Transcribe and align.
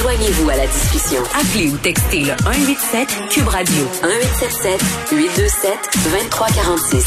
Joignez-vous 0.00 0.48
à 0.50 0.56
la 0.56 0.66
discussion. 0.68 1.20
Appelez 1.34 1.72
ou 1.72 1.76
textez 1.78 2.20
le 2.20 2.36
187 2.44 3.08
Cube 3.30 3.48
Radio 3.48 3.82
1877 4.04 5.10
827 5.10 5.72
2346. 6.04 7.06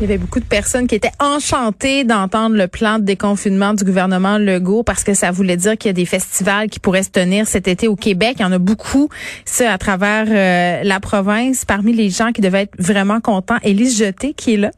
y 0.00 0.04
avait 0.04 0.16
beaucoup 0.16 0.40
de 0.40 0.46
personnes 0.46 0.86
qui 0.86 0.94
étaient 0.94 1.12
enchantées 1.18 2.04
d'entendre 2.04 2.56
le 2.56 2.68
plan 2.68 2.98
de 2.98 3.04
déconfinement 3.04 3.74
du 3.74 3.84
gouvernement 3.84 4.38
Legault 4.38 4.82
parce 4.82 5.04
que 5.04 5.12
ça 5.12 5.30
voulait 5.30 5.58
dire 5.58 5.76
qu'il 5.76 5.90
y 5.90 5.90
a 5.90 5.92
des 5.92 6.06
festivals 6.06 6.70
qui 6.70 6.80
pourraient 6.80 7.02
se 7.02 7.10
tenir 7.10 7.46
cet 7.46 7.68
été 7.68 7.86
au 7.86 7.96
Québec. 7.96 8.36
Il 8.38 8.42
y 8.42 8.44
en 8.46 8.52
a 8.52 8.58
beaucoup, 8.58 9.10
ça, 9.44 9.70
à 9.70 9.76
travers 9.76 10.24
euh, 10.26 10.82
la 10.82 11.00
province. 11.00 11.66
Parmi 11.66 11.92
les 11.92 12.08
gens 12.08 12.32
qui 12.32 12.40
devaient 12.40 12.62
être 12.62 12.76
vraiment 12.78 13.20
contents, 13.20 13.58
Élise 13.62 13.98
Jeté, 13.98 14.32
qui 14.32 14.54
est 14.54 14.56
là. 14.56 14.70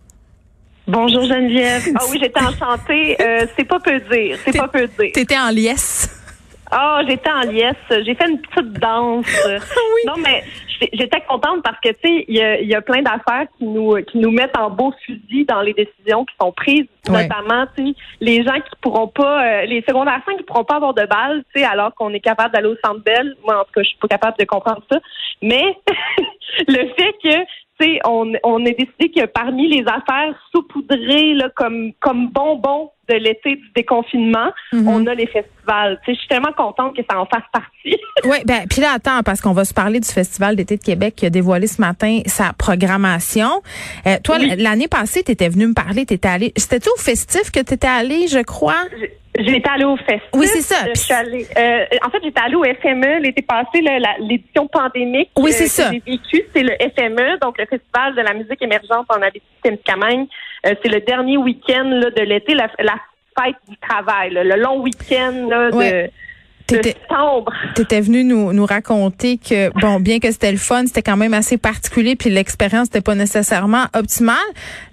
Bonjour 0.89 1.23
Geneviève. 1.23 1.87
Ah 1.95 2.03
oui, 2.11 2.19
j'étais 2.21 2.41
enchantée. 2.41 3.17
Euh, 3.21 3.47
c'est 3.57 3.65
pas 3.65 3.79
peu 3.79 4.01
dire. 4.13 4.39
C'est 4.45 4.57
pas 4.59 4.67
peu 4.67 4.89
dire. 4.89 5.13
T'étais 5.15 5.39
en 5.39 5.51
liesse. 5.51 6.19
Ah, 6.73 7.03
j'étais 7.07 7.31
en 7.31 7.43
liesse. 7.43 7.77
J'ai 7.91 8.15
fait 8.15 8.29
une 8.31 8.41
petite 8.41 8.73
danse. 8.73 9.27
oui. 9.47 10.03
Non, 10.07 10.15
mais 10.17 10.43
j'étais 10.93 11.21
contente 11.29 11.63
parce 11.63 11.79
que 11.81 11.91
tu 11.91 11.99
sais, 12.03 12.25
il 12.29 12.37
y 12.37 12.43
a, 12.43 12.61
y 12.61 12.75
a, 12.75 12.81
plein 12.81 13.03
d'affaires 13.03 13.47
qui 13.59 13.65
nous 13.65 13.97
qui 14.05 14.19
nous 14.19 14.31
mettent 14.31 14.57
en 14.57 14.71
beau 14.71 14.93
fusil 15.05 15.45
dans 15.45 15.61
les 15.61 15.75
décisions 15.75 16.25
qui 16.25 16.35
sont 16.41 16.53
prises, 16.53 16.87
Ouais. 17.09 17.25
notamment 17.25 17.67
tu 17.77 17.89
sais, 17.89 17.95
les 18.21 18.45
gens 18.45 18.55
qui 18.55 18.71
pourront 18.81 19.09
pas, 19.09 19.45
euh, 19.45 19.65
les 19.67 19.83
secondaires 19.87 20.21
5 20.25 20.39
qui 20.39 20.45
pourront 20.45 20.65
pas 20.65 20.77
avoir 20.77 20.95
de 20.95 21.05
balles, 21.05 21.43
tu 21.55 21.61
sais, 21.61 21.67
alors 21.67 21.95
qu'on 21.95 22.11
est 22.11 22.21
capable 22.21 22.55
d'aller 22.55 22.69
au 22.69 22.77
Centre 22.85 23.01
Bell. 23.05 23.37
Moi, 23.45 23.61
en 23.61 23.65
tout 23.65 23.73
cas, 23.75 23.83
je 23.83 23.89
suis 23.89 23.99
pas 23.99 24.09
capable 24.09 24.37
de 24.39 24.45
comprendre 24.45 24.83
ça. 24.91 24.99
Mais 25.43 25.77
le 26.69 26.89
fait 26.97 27.15
que 27.23 27.45
tu 27.83 27.89
sais, 27.95 27.99
on, 28.07 28.33
on 28.45 28.61
a 28.65 28.71
décidé 28.71 29.11
que 29.15 29.27
parmi 29.27 29.69
les 29.69 29.83
affaires 29.87 30.35
saupoudrées 30.55 31.35
là, 31.35 31.49
comme 31.57 31.93
comme 32.01 32.29
bonbons 32.29 32.91
de 33.09 33.15
l'été 33.17 33.57
du 33.57 33.71
déconfinement, 33.75 34.51
Mhm. 34.73 34.89
on 34.89 35.07
a 35.07 35.15
les 35.15 35.27
festivals. 35.27 35.99
Tu 36.05 36.13
sais, 36.13 36.15
je 36.15 36.19
suis 36.21 36.29
tellement 36.29 36.53
contente 36.57 36.97
que 36.97 37.03
ça 37.11 37.19
en 37.21 37.27
fasse 37.27 37.43
partie. 37.53 37.99
Oui, 38.25 38.37
ben 38.47 38.67
puis 38.71 38.81
là 38.81 38.93
attends 38.95 39.23
parce 39.25 39.41
qu'on 39.41 39.53
va 39.53 39.65
se 39.65 39.75
parler 39.75 39.99
du 40.01 40.09
Festival 40.09 40.55
d'été 40.55 40.77
de 40.77 40.83
Québec 40.83 41.15
qui 41.17 41.27
a 41.27 41.31
dévoilé 41.31 41.67
ce 41.67 41.81
matin 41.81 42.21
sa 42.27 42.53
programmation. 42.53 43.51
Euh, 44.07 44.17
toi 44.23 44.37
Oui. 44.39 44.55
l'année 44.59 44.87
passée, 44.89 45.23
tu 45.25 45.33
étais 45.33 45.49
venu 45.49 45.67
me 45.67 45.75
parler, 45.75 46.07
tu 46.07 46.15
étais 46.15 46.29
allé 46.29 46.53
c'était 46.57 46.79
tu 46.81 46.89
au 46.91 46.97
festif 47.01 47.51
que 47.51 47.61
tu 47.61 47.75
étais 47.75 47.87
allé, 47.89 48.29
je 48.29 48.39
crois? 48.43 48.85
J'étais 49.39 49.69
allée 49.71 49.85
au 49.85 49.97
festival. 49.97 50.29
Oui, 50.35 50.47
c'est 50.47 50.61
ça. 50.61 50.85
Je 50.95 51.01
suis 51.01 51.13
allée, 51.15 51.47
euh, 51.57 51.85
en 52.05 52.11
fait, 52.11 52.19
j'étais 52.23 52.41
allée 52.41 52.55
au 52.55 52.65
FME 52.65 53.21
l'été 53.23 53.41
passé, 53.43 53.83
l'édition 54.21 54.67
pandémique. 54.67 55.31
Oui, 55.39 55.51
euh, 55.51 55.55
c'est 55.55 55.65
que 55.65 55.71
ça. 55.71 55.91
J'ai 55.91 56.03
vécu, 56.07 56.43
c'est 56.55 56.63
le 56.63 56.73
FME, 56.95 57.39
donc 57.41 57.57
le 57.59 57.65
Festival 57.67 58.15
de 58.15 58.21
la 58.21 58.35
musique 58.35 58.61
émergente 58.61 59.07
en 59.09 59.23
Abitibi-Témiscamingue. 59.23 60.27
Euh, 60.67 60.75
c'est 60.83 60.91
le 60.93 61.01
dernier 61.01 61.39
week-end 61.39 61.85
là, 61.85 62.11
de 62.11 62.23
l'été, 62.23 62.55
la, 62.55 62.69
la 62.81 62.97
fête 63.39 63.57
du 63.69 63.77
travail, 63.79 64.33
là, 64.35 64.45
le 64.45 64.57
long 64.57 64.81
week-end 64.83 65.47
là, 65.49 65.71
de, 65.71 65.77
Ouais. 65.77 65.91
de 65.91 66.11
T'étais- 66.81 66.97
étais 67.79 68.01
venu 68.01 68.25
nous, 68.25 68.53
nous 68.53 68.67
raconter 68.67 69.39
que, 69.39 69.71
bon, 69.81 70.01
bien 70.01 70.19
que 70.19 70.31
c'était 70.31 70.53
le 70.53 70.59
fun, 70.59 70.85
c'était 70.87 71.03
quand 71.03 71.17
même 71.17 71.35
assez 71.35 71.57
particulier, 71.57 72.17
puis 72.17 72.31
l'expérience 72.31 72.89
n'était 72.89 73.01
pas 73.01 73.15
nécessairement 73.15 73.85
optimale. 73.95 74.37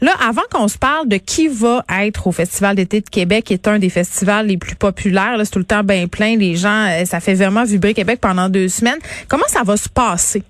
Là, 0.01 0.12
avant 0.28 0.41
qu'on 0.51 0.68
se 0.68 0.78
parle 0.78 1.07
de 1.07 1.18
qui 1.18 1.47
va 1.47 1.84
être 2.01 2.28
au 2.28 2.31
Festival 2.31 2.75
d'été 2.75 3.01
de 3.01 3.09
Québec, 3.09 3.45
qui 3.45 3.53
est 3.53 3.68
un 3.68 3.79
des 3.79 3.89
festivals 3.89 4.47
les 4.47 4.57
plus 4.57 4.75
populaires, 4.75 5.38
là, 5.38 5.45
c'est 5.45 5.51
tout 5.51 5.59
le 5.59 5.66
temps 5.66 5.84
bien 5.84 6.07
plein, 6.07 6.35
les 6.38 6.56
gens, 6.56 6.88
euh, 6.89 7.06
ça 7.06 7.19
fait 7.19 7.34
vraiment 7.34 7.63
vibrer 7.63 7.94
Québec 7.94 8.19
pendant 8.22 8.50
deux 8.50 8.68
semaines. 8.68 9.00
Comment 9.28 9.47
ça 9.47 9.63
va 9.63 9.78
se 9.78 9.89
passer? 9.89 10.44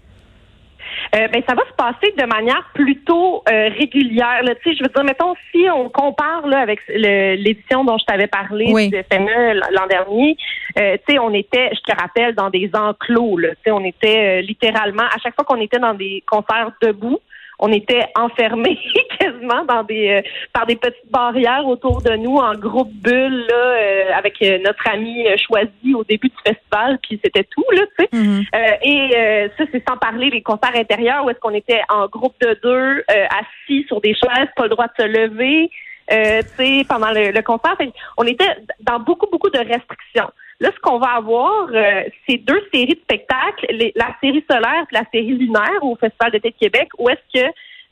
Euh, 1.16 1.28
ben, 1.28 1.42
ça 1.48 1.56
va 1.56 1.64
se 1.66 1.74
passer 1.76 2.14
de 2.18 2.26
manière 2.26 2.70
plutôt 2.74 3.44
euh, 3.50 3.70
régulière. 3.78 4.44
Là. 4.44 4.56
Tu 4.56 4.70
sais, 4.70 4.78
je 4.78 4.84
veux 4.84 4.90
dire, 4.90 5.04
mettons, 5.04 5.34
si 5.52 5.66
on 5.70 5.90
compare 5.90 6.48
là, 6.48 6.60
avec 6.60 6.80
l'édition 6.88 7.84
dont 7.84 7.98
je 7.98 8.06
t'avais 8.06 8.28
parlé 8.28 8.68
Oui. 8.72 8.90
du 8.90 8.98
FME 9.12 9.54
l'an 9.72 9.88
dernier, 9.90 10.38
euh, 10.80 10.98
tu 11.08 11.14
sais, 11.14 11.20
on 11.20 11.34
était, 11.34 11.72
je 11.74 11.92
te 11.92 12.00
rappelle, 12.00 12.36
dans 12.36 12.50
des 12.50 12.70
enclos. 12.74 13.38
Là. 13.38 13.50
Tu 13.50 13.56
sais, 13.66 13.72
on 13.72 13.84
était 13.84 14.40
euh, 14.40 14.42
littéralement, 14.42 15.04
à 15.04 15.18
chaque 15.22 15.36
fois 15.36 15.46
qu'on 15.46 15.62
était 15.62 15.80
dans 15.80 15.94
des 15.94 16.24
concerts 16.30 16.72
debout, 16.82 17.20
on 17.60 17.72
était 17.72 18.06
enfermés 18.16 18.80
dans 19.68 19.84
des 19.84 20.10
euh, 20.10 20.22
par 20.54 20.66
des 20.66 20.76
petites 20.76 21.10
barrières 21.12 21.66
autour 21.68 22.02
de 22.02 22.16
nous 22.16 22.38
en 22.38 22.54
groupe 22.56 22.92
bulle 22.92 23.46
là, 23.50 23.56
euh, 23.56 24.04
avec 24.16 24.42
euh, 24.42 24.58
notre 24.64 24.88
ami 24.90 25.28
euh, 25.28 25.36
choisi 25.38 25.94
au 25.94 26.04
début 26.04 26.30
du 26.30 26.36
festival 26.46 26.98
puis 27.02 27.20
c'était 27.24 27.44
tout 27.44 27.66
là 27.72 27.82
tu 27.98 28.06
sais 28.06 28.10
euh, 28.56 28.72
et 28.84 29.18
euh, 29.18 29.48
ça, 29.58 29.64
c'est 29.72 29.84
sans 29.88 29.98
parler 29.98 30.30
des 30.30 30.42
concerts 30.42 30.76
intérieurs 30.76 31.26
où 31.26 31.30
est-ce 31.30 31.40
qu'on 31.40 31.54
était 31.54 31.82
en 31.90 32.08
groupe 32.08 32.36
de 32.42 32.58
deux, 32.64 33.04
euh, 33.12 33.26
assis 33.42 33.84
sur 33.88 34.00
des 34.02 34.14
chaises, 34.14 34.48
pas 34.56 34.64
le 34.64 34.70
droit 34.70 34.88
de 34.88 35.04
se 35.04 35.08
lever, 35.08 35.70
euh, 36.12 36.42
tu 36.58 36.64
sais, 36.80 36.86
pendant 36.88 37.12
le, 37.12 37.32
le 37.32 37.42
concert. 37.42 37.76
Fait 37.78 37.92
on 38.18 38.24
était 38.24 38.50
dans 38.82 39.00
beaucoup, 39.00 39.28
beaucoup 39.32 39.50
de 39.50 39.60
restrictions. 39.60 40.30
Là, 40.60 40.70
ce 40.76 40.80
qu'on 40.82 40.98
va 41.00 41.12
avoir, 41.12 41.68
euh, 41.74 42.04
c'est 42.28 42.38
deux 42.38 42.62
séries 42.74 42.96
de 42.96 43.00
spectacles, 43.02 43.68
les- 43.70 43.94
la 43.96 44.08
série 44.22 44.44
solaire 44.50 44.84
et 44.92 44.96
la 44.96 45.04
série 45.14 45.34
lunaire 45.38 45.82
au 45.84 45.96
Festival 45.96 46.32
d'été 46.32 46.50
de 46.50 46.56
Québec, 46.60 46.90
où 46.98 47.10
est-ce 47.10 47.40
que 47.42 47.46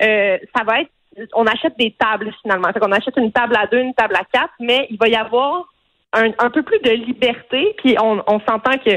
euh, 0.03 0.37
ça 0.55 0.63
va 0.63 0.81
être, 0.81 0.89
on 1.33 1.45
achète 1.45 1.77
des 1.77 1.91
tables 1.99 2.31
finalement. 2.41 2.71
Fait 2.73 2.79
qu'on 2.79 2.91
achète 2.91 3.15
une 3.17 3.31
table 3.31 3.55
à 3.55 3.67
deux, 3.67 3.79
une 3.79 3.93
table 3.93 4.15
à 4.15 4.23
quatre, 4.31 4.53
mais 4.59 4.87
il 4.89 4.97
va 4.97 5.07
y 5.07 5.15
avoir 5.15 5.65
un, 6.13 6.31
un 6.39 6.49
peu 6.49 6.61
plus 6.63 6.79
de 6.79 6.91
liberté, 6.91 7.75
puis 7.77 7.95
on, 8.01 8.21
on 8.27 8.39
s'entend 8.41 8.77
que 8.77 8.91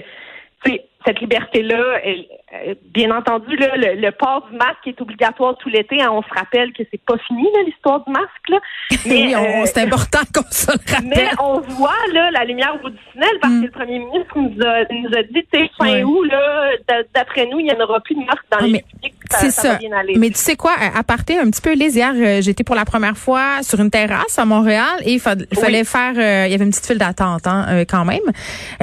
cette 1.06 1.18
liberté-là, 1.18 1.78
euh, 2.06 2.74
bien 2.92 3.10
entendu, 3.10 3.56
là, 3.56 3.74
le, 3.74 3.94
le 3.98 4.10
port 4.12 4.46
du 4.50 4.56
masque 4.58 4.86
est 4.86 5.00
obligatoire 5.00 5.56
tout 5.56 5.70
l'été. 5.70 6.02
hein. 6.02 6.10
on 6.12 6.22
se 6.22 6.28
rappelle 6.36 6.74
que 6.74 6.82
c'est 6.90 7.00
pas 7.02 7.16
fini 7.26 7.48
l'histoire 7.64 8.04
du 8.04 8.12
masque. 8.12 8.48
Là. 8.50 8.58
oui, 9.06 9.34
euh, 9.34 9.64
c'est 9.64 9.80
important 9.80 10.18
qu'on 10.34 10.42
se 10.50 10.70
le 10.70 11.08
mais 11.08 11.24
rappelle. 11.24 11.36
on 11.42 11.60
voit 11.60 11.94
là 12.12 12.30
la 12.32 12.44
lumière 12.44 12.74
au 12.74 12.82
bout 12.82 12.90
du 12.90 12.98
tunnel 13.12 13.30
parce 13.40 13.54
Mm. 13.54 13.60
que 13.62 13.66
le 13.66 13.72
premier 13.72 13.98
ministre 13.98 14.36
nous 14.38 14.62
a, 14.62 14.80
nous 14.92 15.16
a 15.18 15.22
dit, 15.22 15.42
tu 15.50 15.58
sais, 15.58 15.70
fin 15.78 15.86
Ouais. 15.94 16.02
août, 16.04 16.24
là, 16.24 16.70
d'après 17.14 17.46
nous, 17.46 17.60
il 17.60 17.64
n'y 17.64 17.72
en 17.72 17.80
aura 17.80 18.00
plus 18.00 18.14
de 18.16 18.20
masque 18.20 18.44
dans 18.52 18.58
Ah, 18.60 18.64
les 18.66 18.72
mais 18.72 18.84
publics. 18.92 19.14
C'est 19.38 19.50
ça, 19.50 19.62
ça. 19.62 19.68
va 19.72 19.74
bien 19.78 19.92
aller. 19.92 20.14
Mais 20.16 20.30
tu 20.30 20.38
sais 20.38 20.56
quoi, 20.56 20.72
à 20.96 21.02
partir 21.02 21.40
un 21.42 21.50
petit 21.50 21.60
peu, 21.60 21.72
Lise, 21.74 21.94
hier, 21.94 22.12
euh, 22.16 22.40
j'étais 22.42 22.64
pour 22.64 22.74
la 22.74 22.84
première 22.84 23.16
fois 23.16 23.62
sur 23.62 23.78
une 23.80 23.90
terrasse 23.90 24.38
à 24.38 24.44
Montréal 24.44 24.86
et 25.04 25.12
il 25.14 25.20
fa- 25.20 25.34
fallait 25.58 25.84
faire, 25.84 26.12
euh, 26.16 26.46
il 26.46 26.52
y 26.52 26.54
avait 26.54 26.64
une 26.64 26.70
petite 26.70 26.86
file 26.86 26.98
d'attente 26.98 27.46
hein, 27.46 27.66
euh, 27.68 27.84
quand 27.88 28.04
même. 28.04 28.18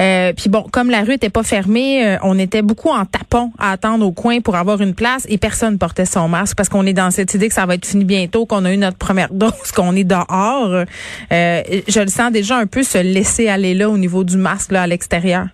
Euh, 0.00 0.32
puis 0.36 0.48
bon, 0.48 0.64
comme 0.70 0.90
la 0.90 1.02
rue 1.02 1.14
était 1.14 1.30
pas 1.30 1.42
fermée, 1.42 2.16
on 2.22 2.38
était 2.38 2.62
beaucoup 2.62 2.90
en 2.90 3.04
tapon 3.04 3.52
à 3.58 3.72
attendre 3.72 4.06
au 4.06 4.12
coin 4.12 4.40
pour 4.40 4.56
avoir 4.56 4.80
une 4.80 4.94
place 4.94 5.24
et 5.28 5.38
personne 5.38 5.78
portait 5.78 6.06
son 6.06 6.28
masque 6.28 6.56
parce 6.56 6.68
qu'on 6.68 6.86
est 6.86 6.92
dans 6.92 7.10
cette 7.10 7.34
idée 7.34 7.48
que 7.48 7.54
ça 7.54 7.66
va 7.66 7.74
être 7.74 7.86
fini 7.86 8.04
bientôt, 8.04 8.46
qu'on 8.46 8.64
a 8.64 8.72
eu 8.72 8.76
notre 8.78 8.96
première 8.98 9.28
dose, 9.32 9.52
qu'on 9.74 9.94
est 9.96 10.04
dehors. 10.04 10.84
Euh, 11.32 11.62
je 11.88 12.00
le 12.00 12.08
sens 12.08 12.32
déjà 12.32 12.56
un 12.56 12.66
peu 12.66 12.82
se 12.82 12.98
laisser 12.98 13.48
aller 13.48 13.74
là 13.74 13.88
au 13.90 13.98
niveau 13.98 14.24
du 14.24 14.36
masque 14.36 14.72
là 14.72 14.82
à 14.82 14.86
l'extérieur. 14.86 15.46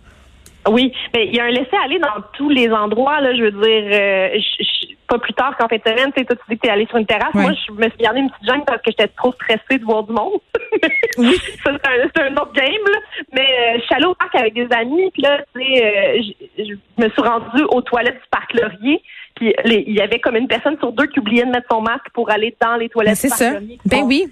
Oui, 0.68 0.92
mais 1.14 1.26
il 1.26 1.34
y 1.36 1.40
a 1.40 1.44
un 1.44 1.50
laisser-aller 1.50 1.98
dans 1.98 2.22
tous 2.32 2.48
les 2.48 2.70
endroits. 2.70 3.20
Là, 3.20 3.34
je 3.34 3.42
veux 3.42 3.50
dire, 3.50 3.60
euh, 3.92 4.28
je- 4.34 4.64
je- 4.64 4.94
pas 5.06 5.18
plus 5.18 5.34
tard 5.34 5.54
qu'en 5.58 5.68
fin 5.68 5.76
de 5.76 5.82
semaine, 5.82 6.10
tu 6.14 6.20
sais, 6.20 6.24
toi, 6.24 6.34
tu 6.36 6.42
dis 6.48 6.56
que 6.56 6.62
tu 6.62 6.68
es 6.68 6.72
allé 6.72 6.86
sur 6.86 6.96
une 6.96 7.04
terrasse. 7.06 7.34
Ouais. 7.34 7.42
Moi, 7.42 7.52
je 7.66 7.72
me 7.72 7.82
suis 7.90 7.98
gardé 7.98 8.20
une 8.20 8.30
petite 8.30 8.46
jungle 8.48 8.64
parce 8.66 8.80
que 8.80 8.90
j'étais 8.90 9.08
trop 9.08 9.32
stressée 9.32 9.78
de 9.78 9.84
voir 9.84 10.02
du 10.04 10.12
monde. 10.12 10.40
Oui. 11.18 11.36
Ça, 11.64 11.70
c'est 11.72 12.20
un, 12.22 12.26
un 12.26 12.36
autre 12.38 12.52
game, 12.54 12.66
là. 12.92 12.98
Mais 13.32 13.42
euh, 13.46 13.78
je 13.78 13.82
suis 13.84 13.94
allée 13.94 14.06
au 14.06 14.14
parc 14.14 14.34
avec 14.34 14.54
des 14.54 14.66
amis, 14.74 15.10
puis 15.12 15.22
là, 15.22 15.38
tu 15.54 15.62
sais, 15.62 15.84
euh, 15.84 16.22
je 16.58 17.02
me 17.04 17.08
suis 17.08 17.22
rendue 17.22 17.62
aux 17.70 17.82
toilettes 17.82 18.14
du 18.16 18.28
parc 18.30 18.52
Laurier. 18.54 19.00
Puis 19.36 19.54
il 19.64 19.92
y 19.92 20.00
avait 20.00 20.18
comme 20.18 20.34
une 20.36 20.48
personne 20.48 20.76
sur 20.78 20.90
deux 20.92 21.06
qui 21.06 21.20
oubliait 21.20 21.44
de 21.44 21.50
mettre 21.50 21.66
son 21.70 21.80
masque 21.82 22.08
pour 22.14 22.30
aller 22.30 22.54
dans 22.60 22.74
les 22.74 22.86
Ben, 22.86 22.90
toilettes 22.90 23.16
c'est 23.16 23.28
du 23.28 23.30
parc 23.38 23.42
ça. 23.42 23.60
Ben 23.84 24.02
oui. 24.04 24.24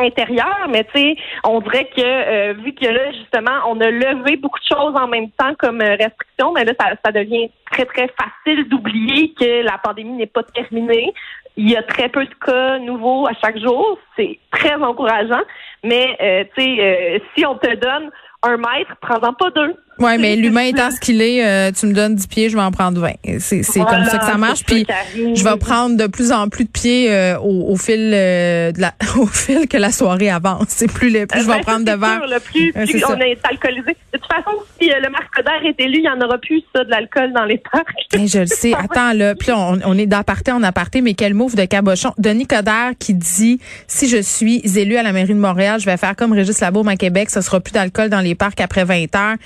Intérieur, 0.00 0.66
mais 0.68 0.84
tu 0.84 0.98
sais, 0.98 1.16
on 1.44 1.60
dirait 1.60 1.88
que 1.94 2.00
euh, 2.00 2.52
vu 2.54 2.72
que 2.74 2.86
là, 2.86 3.12
justement, 3.12 3.60
on 3.68 3.80
a 3.80 3.90
levé 3.90 4.36
beaucoup 4.36 4.58
de 4.58 4.76
choses 4.76 4.94
en 4.96 5.06
même 5.06 5.30
temps 5.32 5.54
comme 5.58 5.80
euh, 5.80 5.96
restriction, 5.96 6.52
mais 6.52 6.64
là, 6.64 6.72
ça, 6.78 6.90
ça 7.04 7.12
devient 7.12 7.50
très, 7.70 7.84
très 7.84 8.08
facile 8.08 8.68
d'oublier 8.68 9.34
que 9.34 9.62
la 9.62 9.78
pandémie 9.78 10.12
n'est 10.12 10.26
pas 10.26 10.42
terminée. 10.42 11.12
Il 11.56 11.68
y 11.68 11.76
a 11.76 11.82
très 11.82 12.08
peu 12.08 12.24
de 12.24 12.34
cas 12.34 12.78
nouveaux 12.78 13.26
à 13.26 13.32
chaque 13.42 13.58
jour. 13.58 13.98
C'est 14.16 14.38
très 14.52 14.74
encourageant. 14.74 15.42
Mais, 15.82 16.16
euh, 16.20 16.44
tu 16.56 16.62
sais, 16.62 16.76
euh, 16.80 17.18
si 17.34 17.44
on 17.44 17.56
te 17.56 17.74
donne 17.74 18.10
un 18.42 18.56
mètre, 18.56 18.94
prends-en 19.00 19.32
pas 19.32 19.50
deux. 19.50 19.74
Oui, 20.00 20.18
mais 20.18 20.36
l'humain 20.36 20.62
étant 20.62 20.90
ce 20.90 21.00
qu'il 21.00 21.20
est, 21.22 21.44
euh, 21.44 21.70
tu 21.72 21.86
me 21.86 21.92
donnes 21.92 22.14
10 22.14 22.26
pieds, 22.26 22.48
je 22.50 22.56
vais 22.56 22.62
en 22.62 22.70
prendre 22.70 23.00
20. 23.00 23.12
C'est 23.40 23.62
Voilà, 23.76 23.90
comme 23.90 24.04
ça 24.06 24.18
que 24.18 24.24
ça 24.24 24.36
marche. 24.36 24.64
Puis 24.64 24.86
je 25.14 25.42
vais 25.44 25.56
prendre 25.58 25.96
de 25.96 26.06
plus 26.06 26.32
en 26.32 26.48
plus 26.48 26.64
de 26.64 26.70
pieds 26.70 27.10
euh, 27.12 27.38
au, 27.38 27.72
au 27.72 27.76
fil 27.76 28.10
euh, 28.14 28.72
de 28.72 28.80
la, 28.80 28.92
au 29.18 29.26
fil 29.26 29.66
que 29.68 29.76
la 29.76 29.90
soirée 29.92 30.30
avance. 30.30 30.66
C'est 30.68 30.90
plus 30.92 31.10
le 31.10 31.26
plus 31.26 31.40
je 31.40 31.46
vais 31.46 31.54
Ben, 31.56 31.62
prendre 31.62 31.86
ça, 31.86 31.96
de 31.96 32.00
verre. 32.00 32.26
le 32.28 32.40
plus, 32.40 32.72
plus 32.72 33.00
ça. 33.00 33.08
on 33.16 33.20
est 33.20 33.38
alcoolisé. 33.44 33.96
De 34.12 34.18
toute 34.18 34.26
façon, 34.26 34.56
si 34.80 34.90
euh, 34.90 34.94
le 35.02 35.10
marcodère 35.10 35.64
est 35.64 35.80
élu, 35.82 35.98
il 35.98 36.02
n'y 36.02 36.08
en 36.08 36.20
aura 36.24 36.38
plus 36.38 36.62
ça 36.74 36.84
de 36.84 36.90
l'alcool 36.90 37.32
dans 37.32 37.44
les 37.44 37.58
parcs. 37.58 37.86
Je 38.12 38.38
le 38.40 38.46
sais. 38.46 38.72
Attends, 38.78 39.12
là. 39.12 39.34
Puis 39.34 39.50
on, 39.52 39.78
on 39.84 39.98
est 39.98 40.06
d'aparté 40.06 40.52
en 40.52 40.62
aparté, 40.62 41.00
mais 41.00 41.14
quel 41.14 41.34
move 41.34 41.54
de 41.56 41.64
cabochon. 41.64 42.12
Denis 42.18 42.46
Coderre 42.46 42.92
qui 42.98 43.14
dit, 43.14 43.60
si 43.86 44.08
je 44.08 44.20
suis 44.22 44.60
élu 44.78 44.96
à 44.96 45.02
la 45.02 45.12
mairie 45.12 45.34
de 45.34 45.38
Montréal, 45.40 45.80
je 45.80 45.86
vais 45.86 45.96
faire 45.96 46.14
comme 46.16 46.32
Régis 46.32 46.60
Labaume 46.60 46.88
à 46.88 46.96
Québec, 46.96 47.30
ce 47.30 47.40
sera 47.40 47.60
plus 47.60 47.72
d'alcool 47.72 48.08
dans 48.08 48.20
les 48.20 48.34
parcs 48.34 48.60
après 48.60 48.84
20 48.84 49.14
heures. 49.16 49.36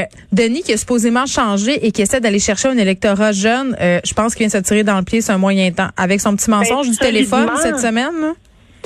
Euh, 0.00 0.04
Denis 0.32 0.62
qui 0.62 0.72
a 0.72 0.76
supposément 0.76 1.26
changé 1.26 1.86
et 1.86 1.92
qui 1.92 2.02
essaie 2.02 2.20
d'aller 2.20 2.38
chercher 2.38 2.68
un 2.68 2.78
électorat 2.78 3.32
jeune, 3.32 3.76
euh, 3.80 4.00
je 4.04 4.12
pense 4.14 4.34
qu'il 4.34 4.46
vient 4.46 4.58
se 4.60 4.62
tirer 4.64 4.84
dans 4.84 4.96
le 4.98 5.04
pied 5.04 5.20
sur 5.20 5.34
un 5.34 5.38
moyen 5.38 5.70
temps. 5.72 5.88
Avec 5.96 6.20
son 6.20 6.34
petit 6.36 6.50
mensonge 6.50 6.88
du 6.90 6.96
téléphone 6.96 7.48
cette 7.56 7.78
semaine. 7.78 8.34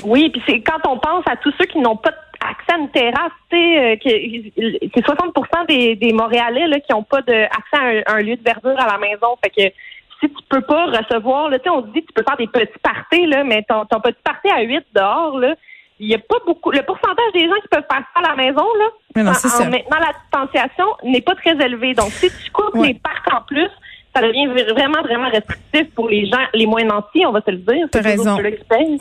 Oui, 0.03 0.29
puis 0.29 0.41
c'est 0.47 0.59
quand 0.61 0.79
on 0.89 0.97
pense 0.99 1.23
à 1.31 1.35
tous 1.37 1.53
ceux 1.59 1.65
qui 1.65 1.79
n'ont 1.79 1.95
pas 1.95 2.11
accès 2.41 2.73
à 2.73 2.77
une 2.77 2.89
terrasse, 2.89 3.31
tu 3.49 3.57
sais, 3.57 3.79
euh, 3.79 3.95
que- 3.95 4.89
c'est 4.93 5.05
60 5.05 5.67
des, 5.69 5.95
des 5.95 6.11
Montréalais 6.13 6.67
là, 6.67 6.79
qui 6.79 6.91
n'ont 6.91 7.03
pas 7.03 7.21
de, 7.21 7.33
accès 7.33 8.03
à 8.05 8.11
un, 8.11 8.17
un 8.17 8.21
lieu 8.21 8.35
de 8.35 8.43
verdure 8.43 8.77
à 8.79 8.85
la 8.91 8.97
maison. 8.97 9.35
Fait 9.43 9.49
que 9.49 9.73
si 10.19 10.29
tu 10.29 10.43
peux 10.49 10.61
pas 10.61 10.85
recevoir, 10.87 11.49
là, 11.49 11.59
tu 11.59 11.63
sais, 11.63 11.69
on 11.69 11.81
se 11.81 11.87
dit 11.87 12.01
tu 12.05 12.13
peux 12.13 12.23
faire 12.27 12.37
des 12.37 12.47
petits 12.47 12.79
parties, 12.83 13.25
là, 13.25 13.43
mais 13.43 13.63
ton, 13.67 13.85
ton 13.85 13.99
petit 13.99 14.17
party 14.23 14.49
à 14.49 14.61
8 14.61 14.83
dehors, 14.93 15.39
là, 15.39 15.55
il 15.99 16.09
y 16.09 16.15
a 16.15 16.19
pas 16.19 16.37
beaucoup. 16.45 16.71
Le 16.71 16.83
pourcentage 16.83 17.31
des 17.33 17.41
gens 17.47 17.55
qui 17.61 17.67
peuvent 17.69 17.83
faire 17.89 18.03
ça 18.13 18.21
à 18.23 18.29
la 18.29 18.35
maison, 18.35 18.63
là, 18.79 18.85
Mais 19.15 19.23
non, 19.23 19.31
en, 19.31 19.33
ça. 19.33 19.63
maintenant 19.69 19.97
la 19.99 20.13
distanciation, 20.21 20.85
n'est 21.03 21.21
pas 21.21 21.35
très 21.35 21.51
élevé. 21.65 21.93
Donc, 21.93 22.11
si 22.11 22.27
tu 22.29 22.51
coupes 22.51 22.75
Ouais. 22.75 22.87
les 22.89 22.93
parcs 22.95 23.33
en 23.33 23.41
plus, 23.47 23.69
ça 24.15 24.21
devient 24.21 24.47
vraiment, 24.73 25.01
vraiment 25.03 25.29
restrictif 25.29 25.93
pour 25.93 26.07
les 26.07 26.25
gens 26.25 26.39
les 26.53 26.65
moins 26.65 26.83
nantis, 26.85 27.25
on 27.25 27.31
va 27.33 27.41
se 27.45 27.51
le 27.51 27.57
dire. 27.57 27.87
T'as 27.91 28.01
raison. 28.01 28.37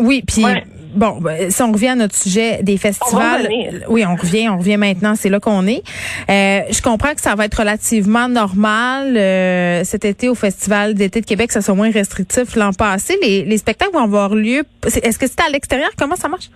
Oui, 0.00 0.23
puis 0.26 0.44
Ouais. 0.44 0.64
bon, 0.93 1.19
ben, 1.20 1.50
si 1.52 1.62
on 1.62 1.70
revient 1.70 1.88
à 1.91 1.94
notre 1.94 2.17
sujet 2.17 2.62
des 2.64 2.76
festivals, 2.76 3.49
oui, 3.88 4.05
on 4.05 4.17
revient, 4.17 4.49
on 4.49 4.58
revient 4.58 4.76
maintenant, 4.76 5.14
c'est 5.14 5.29
là 5.29 5.38
qu'on 5.38 5.69
est. 5.69 5.82
Euh, 6.31 6.62
je 6.69 6.82
comprends 6.82 7.14
que 7.14 7.20
ça 7.20 7.37
va 7.37 7.44
être 7.44 7.55
relativement 7.61 8.29
normal 8.29 9.17
euh, 9.17 9.85
cet 9.85 10.05
été 10.05 10.29
au 10.29 10.35
Festival 10.35 10.94
d'été 10.94 11.20
de 11.20 11.26
Québec, 11.26 11.52
ça 11.52 11.61
soit 11.61 11.75
moins 11.76 11.93
restrictif 11.93 12.56
l'an 12.56 12.73
passé. 12.73 13.17
Les, 13.23 13.44
les 13.44 13.58
spectacles 13.58 13.93
vont 13.93 14.02
avoir 14.02 14.35
lieu. 14.35 14.64
Est-ce 14.85 15.19
que 15.19 15.29
c'est 15.29 15.41
à 15.43 15.49
l'extérieur? 15.49 15.91
Comment 15.96 16.17
ça 16.17 16.26
marche? 16.29 16.50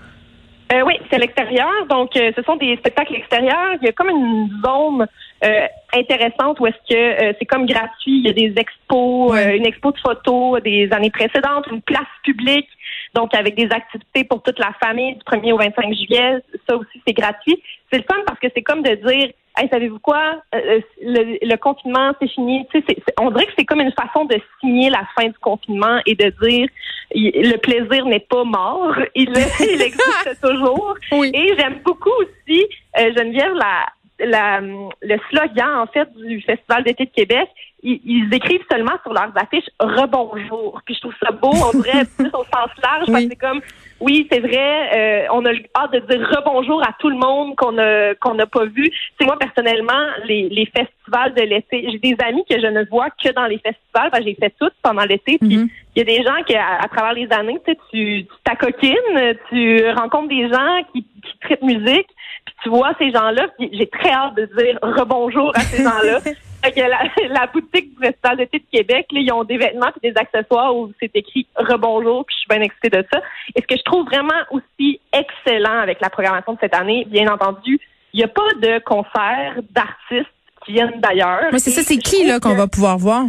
Euh, 0.72 0.82
oui, 0.84 0.94
c'est 1.08 1.16
à 1.16 1.18
l'extérieur. 1.18 1.86
Donc, 1.88 2.14
euh, 2.16 2.30
ce 2.36 2.42
sont 2.42 2.56
des 2.56 2.76
spectacles 2.76 3.14
extérieurs. 3.14 3.76
Il 3.80 3.86
y 3.86 3.88
a 3.88 3.92
comme 3.92 4.10
une 4.10 4.50
zone 4.64 5.06
euh, 5.44 5.66
intéressante 5.94 6.60
où 6.60 6.66
est-ce 6.66 6.76
que 6.88 6.94
euh, 6.94 7.32
c'est 7.38 7.46
comme 7.46 7.64
gratuit. 7.64 8.18
Il 8.18 8.26
y 8.26 8.28
a 8.28 8.32
des 8.34 8.52
expos, 8.60 9.34
euh, 9.34 9.56
une 9.56 9.66
expo 9.66 9.92
de 9.92 9.98
photos 9.98 10.62
des 10.62 10.90
années 10.92 11.10
précédentes, 11.10 11.66
une 11.70 11.80
place 11.80 12.02
publique, 12.22 12.68
donc 13.14 13.34
avec 13.34 13.54
des 13.54 13.70
activités 13.70 14.24
pour 14.24 14.42
toute 14.42 14.58
la 14.58 14.72
famille 14.82 15.14
du 15.14 15.20
1er 15.20 15.52
au 15.52 15.58
25 15.58 15.94
juillet. 15.94 16.38
Ça 16.68 16.76
aussi, 16.76 17.00
c'est 17.06 17.14
gratuit. 17.14 17.62
C'est 17.90 17.98
le 17.98 18.04
fun 18.04 18.20
parce 18.26 18.38
que 18.38 18.48
c'est 18.54 18.62
comme 18.62 18.82
de 18.82 18.94
dire, 18.94 19.30
hey, 19.58 19.68
savez-vous 19.70 19.98
quoi, 19.98 20.42
Euh, 20.54 20.80
le, 21.02 21.38
le 21.46 21.56
confinement, 21.56 22.12
c'est 22.20 22.28
fini. 22.28 22.66
Tu 22.72 22.82
sais, 22.88 22.96
on 23.20 23.30
dirait 23.30 23.46
que 23.46 23.52
c'est 23.58 23.64
comme 23.64 23.80
une 23.80 23.92
façon 23.92 24.24
de 24.24 24.36
signer 24.60 24.90
la 24.90 25.02
fin 25.18 25.26
du 25.28 25.38
confinement 25.40 25.98
et 26.06 26.14
de 26.14 26.32
dire, 26.42 26.68
il- 27.12 27.50
le 27.50 27.56
plaisir 27.58 28.04
n'est 28.06 28.20
pas 28.34 28.44
mort, 28.44 28.94
il, 29.14 29.28
il 29.60 29.82
existe 29.82 30.40
toujours. 30.42 30.94
Oui. 31.12 31.30
Et 31.34 31.54
j'aime 31.58 31.80
beaucoup 31.84 32.10
aussi, 32.20 32.66
euh, 32.98 33.12
Geneviève, 33.16 33.52
la, 33.54 33.86
la, 34.20 34.60
le 34.60 35.16
slogan 35.30 35.74
en 35.80 35.86
fait 35.86 36.08
du 36.16 36.40
Festival 36.42 36.84
d'été 36.84 37.04
de 37.06 37.10
Québec. 37.10 37.48
Ils, 37.84 38.00
ils 38.04 38.34
écrivent 38.34 38.64
seulement 38.70 38.96
sur 39.04 39.12
leurs 39.14 39.30
affiches 39.36 39.68
rebonjour. 39.78 40.80
Puis 40.84 40.94
je 40.96 41.00
trouve 41.00 41.14
ça 41.22 41.30
beau, 41.30 41.50
on 41.52 41.78
dirait 41.80 42.04
plus 42.18 42.26
au 42.32 42.42
sens 42.44 42.70
large, 42.82 43.06
parce 43.06 43.22
que 43.24 43.28
c'est 43.30 43.36
comme 43.36 43.60
oui, 44.00 44.28
c'est 44.30 44.38
vrai, 44.40 44.96
euh, 44.96 45.26
on 45.32 45.44
a 45.44 45.50
hâte 45.76 45.92
de 45.92 45.98
dire 46.00 46.28
rebonjour 46.36 46.80
à 46.86 46.92
tout 47.00 47.08
le 47.10 47.16
monde 47.16 47.56
qu'on 47.56 47.76
a 47.78 48.14
qu'on 48.14 48.34
n'a 48.34 48.46
pas 48.46 48.64
vu. 48.64 48.90
C'est 49.18 49.26
moi 49.26 49.36
personnellement 49.38 50.06
les, 50.24 50.48
les 50.48 50.66
festivals 50.66 51.34
de 51.34 51.42
l'été. 51.42 51.88
J'ai 51.90 51.98
des 51.98 52.16
amis 52.24 52.44
que 52.48 52.60
je 52.60 52.66
ne 52.66 52.84
vois 52.88 53.08
que 53.10 53.32
dans 53.32 53.46
les 53.46 53.58
festivals. 53.58 54.10
Ben, 54.12 54.22
j'ai 54.24 54.34
fait 54.34 54.54
tout 54.60 54.70
pendant 54.82 55.04
l'été. 55.04 55.38
Puis 55.38 55.56
Mhm. 55.56 55.68
il 55.96 55.98
y 55.98 56.02
a 56.02 56.04
des 56.16 56.22
gens 56.22 56.42
qui, 56.46 56.54
à, 56.54 56.78
à 56.80 56.88
travers 56.88 57.12
les 57.14 57.28
années, 57.32 57.58
tu 57.66 57.72
sais, 57.72 57.78
tu 57.90 58.24
tu 58.24 58.34
t'acoquines, 58.44 59.34
tu 59.48 59.88
rencontres 59.90 60.28
des 60.28 60.48
gens 60.48 60.82
qui, 60.92 61.02
qui 61.02 61.38
traitent 61.40 61.62
musique, 61.62 62.06
puis 62.46 62.54
tu 62.62 62.68
vois 62.68 62.92
ces 62.98 63.10
gens-là. 63.10 63.46
puis 63.58 63.68
J'ai 63.72 63.88
très 63.88 64.10
hâte 64.12 64.34
de 64.36 64.44
dire 64.56 64.78
rebonjour 64.82 65.50
à 65.56 65.60
ces 65.60 65.82
gens-là. 65.82 66.20
La, 66.62 66.98
la 67.28 67.46
boutique 67.46 67.90
du 67.98 68.06
Festival 68.06 68.36
d'été 68.38 68.58
de 68.58 68.64
Québec, 68.78 69.06
là, 69.12 69.20
ils 69.20 69.32
ont 69.32 69.44
des 69.44 69.58
vêtements 69.58 69.90
et 70.02 70.10
des 70.10 70.16
accessoires 70.18 70.74
où 70.74 70.92
c'est 71.00 71.10
écrit 71.14 71.46
rebonjour, 71.56 72.24
puis 72.26 72.34
je 72.36 72.40
suis 72.40 72.48
bien 72.48 72.62
excitée 72.62 72.90
de 72.90 73.04
ça. 73.12 73.20
Et 73.54 73.60
ce 73.62 73.66
que 73.66 73.76
je 73.76 73.82
trouve 73.84 74.04
vraiment 74.06 74.34
aussi 74.50 75.00
excellent 75.12 75.78
avec 75.80 76.00
la 76.00 76.10
programmation 76.10 76.54
de 76.54 76.58
cette 76.60 76.74
année, 76.74 77.04
bien 77.08 77.32
entendu, 77.32 77.78
il 78.12 78.18
n'y 78.18 78.24
a 78.24 78.28
pas 78.28 78.48
de 78.60 78.78
concert 78.84 79.54
d'artistes 79.70 80.32
qui 80.66 80.72
viennent 80.72 81.00
d'ailleurs. 81.00 81.44
Oui, 81.52 81.60
c'est 81.60 81.70
ça. 81.70 81.82
C'est 81.82 81.98
qui 81.98 82.26
là 82.26 82.40
qu'on 82.40 82.54
va 82.54 82.66
pouvoir 82.66 82.98
voir? 82.98 83.24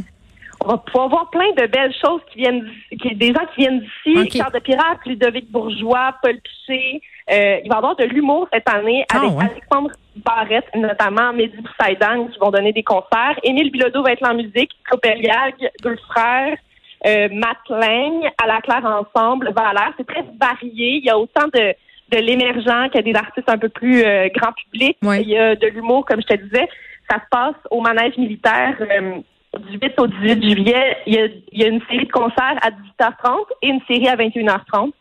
On 0.62 0.68
va 0.70 0.78
pouvoir 0.78 1.08
voir 1.08 1.30
plein 1.30 1.52
de 1.56 1.68
belles 1.68 1.94
choses 2.04 2.20
qui 2.34 2.40
viennent 2.40 2.62
d'ici- 2.66 2.98
qui, 2.98 3.16
des 3.16 3.28
gens 3.34 3.46
qui 3.56 3.62
viennent 3.62 3.80
d'ici, 3.80 4.18
Ok. 4.20 4.36
Charles 4.38 4.54
de 4.54 4.60
Pirate, 4.60 4.98
Ludovic 5.06 5.50
Bourgeois, 5.52 6.16
Paul 6.22 6.38
Piché. 6.42 7.02
Euh, 7.32 7.60
il 7.64 7.70
va 7.70 7.76
y 7.76 7.78
avoir 7.78 7.96
de 7.96 8.04
l'humour 8.06 8.48
cette 8.52 8.68
année 8.68 9.06
Ah, 9.14 9.20
avec 9.20 9.32
ouais. 9.38 9.46
Alexandre 9.46 9.92
Barrette, 10.24 10.68
notamment 10.76 11.34
Mehdi 11.34 11.58
Boussaïdan 11.58 12.28
qui 12.28 12.40
vont 12.40 12.52
donner 12.52 12.74
des 12.74 12.84
concerts. 12.84 13.40
Émile 13.44 13.72
Bilodeau 13.72 14.04
va 14.04 14.14
être 14.14 14.22
là 14.22 14.32
en 14.32 14.36
musique, 14.36 14.72
Copeliag, 14.90 15.56
deux 15.84 15.98
frères, 16.10 16.58
euh, 17.06 17.30
Matt 17.32 17.58
Lang, 17.70 18.30
à 18.42 18.48
la 18.48 18.62
claire 18.62 18.86
ensemble, 18.86 19.52
Valère. 19.56 19.94
C'est 19.98 20.08
très 20.08 20.26
varié. 20.40 20.98
Il 20.98 21.06
y 21.06 21.10
a 21.10 21.18
autant 21.18 21.48
de 21.54 21.74
de 22.12 22.18
l'émergent 22.18 22.90
que 22.90 23.00
des 23.02 23.14
artistes 23.14 23.50
un 23.50 23.58
peu 23.58 23.70
plus 23.70 24.04
euh, 24.04 24.30
grand 24.36 24.52
public. 24.54 24.98
Il 25.04 25.30
y 25.30 25.38
a 25.38 25.56
de 25.56 25.68
l'humour, 25.68 26.06
comme 26.06 26.22
je 26.22 26.28
te 26.28 26.42
disais. 26.42 26.68
Ça 27.10 27.18
se 27.18 27.30
passe 27.30 27.56
au 27.72 27.82
manège 27.82 28.18
militaire 28.18 28.76
euh, 28.82 29.20
du 29.60 29.78
8 29.78 30.00
au 30.00 30.08
18 30.08 30.42
juillet. 30.42 30.98
Il 31.06 31.14
y, 31.14 31.20
a, 31.20 31.26
il 31.52 31.62
y 31.62 31.64
a 31.64 31.68
une 31.68 31.82
série 31.90 32.06
de 32.06 32.12
concerts 32.12 32.58
à 32.62 32.70
18h30 32.72 33.38
et 33.62 33.68
une 33.68 33.82
série 33.88 34.08
à 34.08 34.16
21h30. 34.16 34.92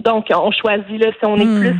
Donc, 0.00 0.26
on 0.34 0.50
choisit 0.50 0.98
là, 1.00 1.12
si 1.18 1.24
on 1.24 1.36
est 1.36 1.44
Hmm. 1.44 1.60
plus 1.60 1.76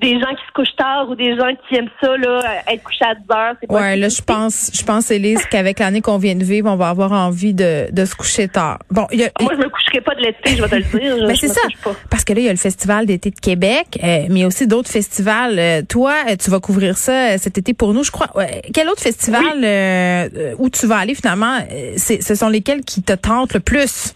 des 0.00 0.12
gens 0.20 0.30
qui 0.30 0.46
se 0.46 0.52
couchent 0.54 0.76
tard 0.76 1.08
ou 1.10 1.14
des 1.16 1.36
gens 1.36 1.50
qui 1.68 1.76
aiment 1.76 1.90
ça, 2.00 2.16
là, 2.16 2.40
être 2.68 2.82
couché 2.82 3.04
à 3.04 3.14
10 3.14 3.20
heures. 3.32 3.54
C'est 3.60 3.66
pas 3.66 3.74
Ouais, 3.74 3.96
là, 3.96 4.08
je 4.08 4.22
pense, 4.22 4.70
je 4.72 4.82
pense, 4.84 5.10
Élise, 5.10 5.44
qu'avec 5.50 5.78
l'année 5.80 6.00
qu'on 6.00 6.18
vient 6.18 6.34
de 6.36 6.44
vivre, 6.44 6.70
on 6.70 6.76
va 6.76 6.88
avoir 6.88 7.12
envie 7.12 7.52
de, 7.54 7.88
de 7.90 8.04
se 8.04 8.14
coucher 8.14 8.48
tard. 8.48 8.78
Bon, 8.90 9.06
y 9.12 9.24
a, 9.24 9.30
Moi, 9.40 9.52
je 9.54 9.58
me 9.58 9.68
coucherai 9.68 10.00
pas 10.00 10.14
de 10.14 10.20
l'été, 10.20 10.56
je 10.56 10.62
vais 10.62 10.68
te 10.68 10.74
le 10.76 10.82
dire. 11.00 11.16
Je- 11.18 11.26
Ben, 11.28 11.36
c'est 11.36 11.48
ça. 11.48 11.60
pas. 11.82 11.94
Parce 12.10 12.24
que 12.24 12.32
là, 12.32 12.40
il 12.40 12.44
y 12.46 12.48
a 12.48 12.52
le 12.52 12.58
Festival 12.58 13.06
d'été 13.06 13.30
de 13.30 13.40
Québec, 13.40 13.98
euh, 14.02 14.06
mais 14.28 14.28
il 14.30 14.38
y 14.38 14.44
a 14.44 14.46
aussi 14.46 14.66
d'autres 14.66 14.90
festivals. 14.90 15.58
Euh, 15.58 15.82
toi, 15.82 16.14
euh, 16.28 16.36
tu 16.36 16.50
vas 16.50 16.60
couvrir 16.60 16.96
ça 16.96 17.30
euh, 17.32 17.36
cet 17.38 17.58
été 17.58 17.74
pour 17.74 17.92
nous, 17.94 18.04
je 18.04 18.10
crois. 18.10 18.28
Ouais. 18.36 18.62
Quel 18.72 18.88
autre 18.88 19.02
festival 19.02 19.42
euh, 19.64 20.28
euh, 20.36 20.54
où 20.58 20.70
tu 20.70 20.86
vas 20.86 20.98
aller 20.98 21.14
finalement? 21.14 21.58
c'est- 21.96 22.22
ce 22.22 22.34
sont 22.34 22.48
lesquels 22.48 22.82
qui 22.82 23.02
te 23.02 23.12
tentent 23.14 23.54
le 23.54 23.60
plus? 23.60 24.14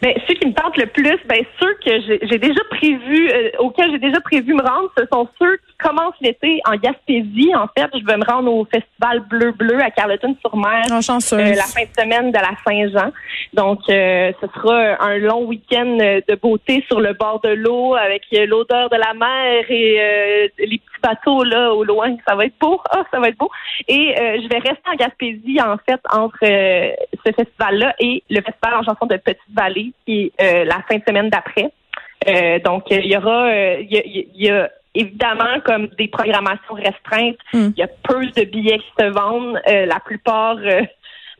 Ben, 0.00 0.14
ceux 0.28 0.34
qui 0.34 0.46
me 0.46 0.52
tentent 0.52 0.76
le 0.76 0.86
plus, 0.86 1.18
ben, 1.26 1.42
ceux 1.60 1.74
que 1.84 2.00
j'ai 2.06 2.20
j'ai 2.22 2.38
déjà 2.38 2.60
prévu, 2.70 3.30
euh, 3.30 3.50
auxquels 3.58 3.90
j'ai 3.90 3.98
déjà 3.98 4.20
prévu 4.20 4.54
me 4.54 4.62
rendre, 4.62 4.90
ce 4.96 5.04
sont 5.12 5.28
ceux 5.40 5.56
qui 5.56 5.74
commencent 5.78 6.20
l'été 6.20 6.60
en 6.66 6.76
Gaspésie. 6.76 7.50
En 7.56 7.66
fait, 7.76 7.90
je 7.98 8.04
vais 8.04 8.16
me 8.16 8.24
rendre 8.24 8.52
au 8.52 8.64
Festival 8.64 9.20
Bleu 9.28 9.52
Bleu 9.52 9.80
à 9.80 9.90
Carleton-sur-Mer. 9.90 10.84
Chanceuse. 11.02 11.32
euh, 11.32 11.54
la 11.54 11.64
fin 11.64 11.82
de 11.82 12.00
semaine 12.00 12.30
de 12.30 12.38
la 12.38 12.52
Saint-Jean. 12.64 13.12
Donc, 13.54 13.80
euh, 13.88 14.32
ce 14.40 14.46
sera 14.54 15.02
un 15.04 15.18
long 15.18 15.44
week-end 15.44 15.98
euh, 16.00 16.20
de 16.28 16.34
beauté 16.36 16.84
sur 16.86 17.00
le 17.00 17.14
bord 17.14 17.40
de 17.40 17.50
l'eau 17.50 17.94
avec 17.94 18.22
euh, 18.34 18.46
l'odeur 18.46 18.90
de 18.90 18.96
la 18.96 19.14
mer 19.14 19.64
et 19.68 19.96
euh, 20.00 20.48
les 20.58 20.80
bateaux 21.00 21.44
là 21.44 21.72
au 21.72 21.84
loin. 21.84 22.16
Ça 22.26 22.34
va 22.34 22.46
être 22.46 22.58
beau. 22.60 22.80
Ah, 22.90 23.04
ça 23.12 23.20
va 23.20 23.28
être 23.28 23.36
beau. 23.38 23.50
Et 23.86 24.14
euh, 24.18 24.38
je 24.42 24.48
vais 24.48 24.58
rester 24.58 24.82
en 24.90 24.96
Gaspésie, 24.96 25.60
en 25.60 25.76
fait, 25.86 26.00
entre 26.10 26.38
euh, 26.42 26.90
ce 27.24 27.32
festival-là 27.32 27.94
et 28.00 28.22
le 28.30 28.40
festival 28.40 28.74
en 28.74 28.82
chanson 28.82 29.06
de 29.06 29.16
Petite-Vallée, 29.16 29.92
qui 30.04 30.32
est 30.38 30.42
euh, 30.42 30.64
la 30.64 30.82
fin 30.88 30.96
de 30.96 31.02
semaine 31.06 31.28
d'après. 31.28 31.70
Euh, 32.26 32.58
donc, 32.60 32.84
il 32.90 33.06
y 33.06 33.16
aura, 33.16 33.46
euh, 33.46 33.76
il 33.80 33.92
y, 33.92 33.98
a, 33.98 34.02
y 34.34 34.50
a 34.50 34.70
évidemment 34.94 35.60
comme 35.64 35.88
des 35.98 36.08
programmations 36.08 36.74
restreintes. 36.74 37.38
Mm. 37.52 37.68
Il 37.76 37.78
y 37.78 37.82
a 37.82 37.88
peu 37.88 38.26
de 38.26 38.44
billets 38.44 38.78
qui 38.78 38.92
se 38.98 39.06
vendent. 39.06 39.60
Euh, 39.68 39.86
la 39.86 40.00
plupart, 40.00 40.56
euh, 40.58 40.82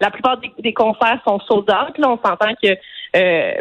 la 0.00 0.10
plupart 0.10 0.38
des, 0.38 0.52
des 0.58 0.72
concerts 0.72 1.20
sont 1.26 1.40
sold 1.40 1.70
out. 1.70 1.98
Là, 1.98 2.10
on 2.10 2.18
s'entend 2.18 2.54
que 2.62 2.76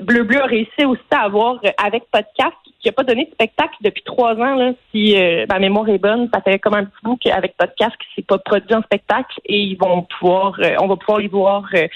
Bleu 0.02 0.24
Bleu 0.24 0.42
a 0.42 0.46
réussi 0.46 0.86
aussi 0.86 1.02
à 1.12 1.22
avoir 1.24 1.56
euh, 1.64 1.70
avec 1.84 2.04
podcast 2.12 2.54
qui 2.80 2.88
n'a 2.88 2.92
pas 2.92 3.04
donné 3.04 3.26
de 3.26 3.32
spectacle 3.32 3.76
depuis 3.82 4.04
trois 4.04 4.34
ans. 4.36 4.56
Là, 4.56 4.72
si 4.92 5.16
euh, 5.18 5.46
ma 5.50 5.60
mémoire 5.60 5.88
est 5.90 5.98
bonne, 5.98 6.30
ça 6.34 6.42
fait 6.42 6.60
comme 6.60 6.76
un 6.76 6.86
petit 6.86 7.02
bout 7.04 7.18
qu'avec 7.18 7.56
podcast 7.58 7.96
qui 7.98 8.08
s'est 8.16 8.26
pas 8.28 8.38
produit 8.38 8.74
en 8.76 8.82
spectacle 8.84 9.40
et 9.46 9.58
ils 9.58 9.78
vont 9.78 10.04
pouvoir, 10.20 10.56
euh, 10.60 10.76
on 10.82 10.88
va 10.88 10.96
pouvoir 10.96 11.20
les 11.20 11.28
voir. 11.28 11.64
euh, 11.74 11.88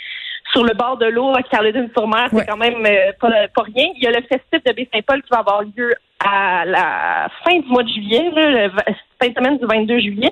sur 0.53 0.65
le 0.65 0.73
bord 0.73 0.97
de 0.97 1.05
l'eau 1.05 1.31
à 1.33 1.43
Caledon-sur-Mer, 1.43 2.27
Ouais. 2.33 2.39
c'est 2.41 2.45
quand 2.47 2.57
même 2.57 2.85
euh, 2.85 3.13
pas, 3.21 3.29
pas 3.55 3.61
rien. 3.61 3.87
Il 3.95 4.03
y 4.03 4.07
a 4.07 4.11
le 4.11 4.21
festif 4.27 4.61
de 4.65 4.73
Baie-Saint-Paul 4.73 5.21
qui 5.21 5.29
va 5.31 5.37
avoir 5.39 5.61
lieu 5.61 5.93
à 6.19 6.65
la 6.65 7.29
fin 7.45 7.57
du 7.57 7.67
mois 7.69 7.83
de 7.83 7.87
juillet, 7.87 8.29
là, 8.35 8.49
le 8.49 8.67
v- 8.67 8.95
fin 9.21 9.29
de 9.29 9.33
semaine 9.33 9.57
du 9.59 9.65
22 9.65 9.99
juillet. 9.99 10.31